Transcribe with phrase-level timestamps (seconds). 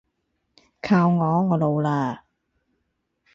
[0.81, 2.21] 靠我，我老喇